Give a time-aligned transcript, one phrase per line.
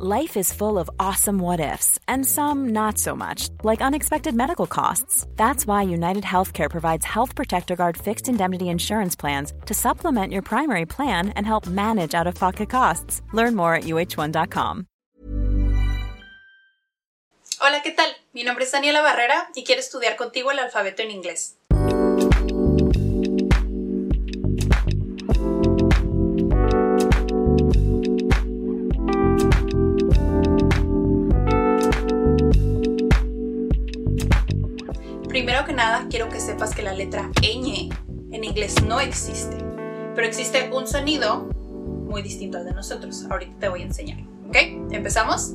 [0.00, 4.68] Life is full of awesome what ifs, and some not so much, like unexpected medical
[4.68, 5.26] costs.
[5.34, 10.42] That's why United Healthcare provides Health Protector Guard fixed indemnity insurance plans to supplement your
[10.42, 13.22] primary plan and help manage out of pocket costs.
[13.32, 14.86] Learn more at uh1.com.
[17.60, 18.06] Hola, ¿qué tal?
[18.32, 21.56] Mi nombre es Daniela Barrera y quiero estudiar contigo el alfabeto en inglés.
[35.28, 37.90] Primero que nada, quiero que sepas que la letra ñ
[38.32, 39.56] en inglés no existe,
[40.14, 41.48] pero existe un sonido
[42.08, 43.26] muy distinto al de nosotros.
[43.30, 44.18] Ahorita te voy a enseñar.
[44.48, 44.56] ¿Ok?
[44.90, 45.52] ¿Empezamos?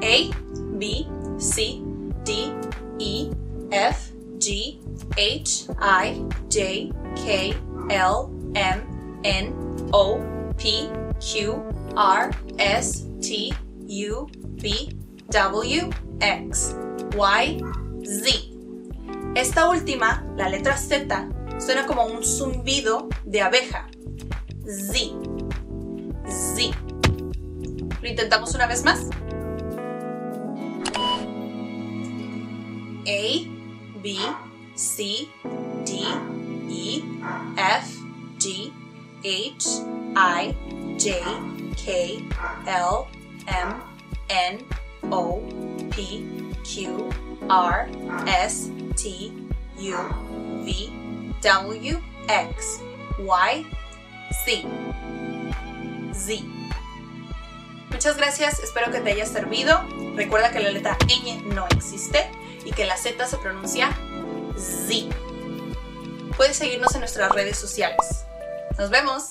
[0.00, 0.30] A,
[0.78, 1.06] B,
[1.38, 1.80] C,
[2.24, 2.52] D,
[2.98, 3.30] E,
[3.70, 4.80] F, G,
[5.16, 7.54] H, I, J, K,
[7.90, 8.82] L, M,
[9.24, 9.54] N,
[9.92, 10.20] O,
[10.56, 10.88] P,
[11.20, 11.62] Q,
[11.96, 13.50] R, S, T,
[13.88, 14.26] U,
[14.56, 14.96] V,
[15.30, 16.74] W, X,
[17.16, 17.62] Y,
[18.04, 18.58] Z.
[19.34, 21.28] Esta última, la letra Z,
[21.58, 23.88] suena como un zumbido de abeja.
[24.66, 25.14] Z.
[26.28, 26.76] Z.
[28.00, 29.06] ¿Lo intentamos una vez más?
[33.06, 33.48] A,
[34.02, 34.16] B,
[34.74, 35.28] C,
[35.84, 36.00] D,
[36.68, 37.02] E,
[37.56, 37.98] F,
[38.38, 38.72] G,
[39.24, 39.82] H,
[40.14, 40.54] I,
[40.98, 41.08] J,
[41.74, 41.90] K,
[42.66, 43.06] L,
[43.46, 43.74] M,
[44.28, 44.64] N,
[45.10, 45.40] O,
[45.98, 46.22] P,
[46.62, 47.10] Q,
[47.50, 47.88] R,
[48.28, 49.32] S, T,
[49.78, 49.96] U,
[50.62, 50.92] V,
[51.42, 52.80] W, X,
[53.18, 53.66] Y,
[54.44, 54.68] Z.
[56.14, 56.44] Z.
[57.90, 59.82] Muchas gracias, espero que te haya servido.
[60.14, 62.30] Recuerda que la letra ñ no existe
[62.64, 63.90] y que la Z se pronuncia
[64.56, 65.12] Z.
[66.36, 68.24] Puedes seguirnos en nuestras redes sociales.
[68.78, 69.30] Nos vemos.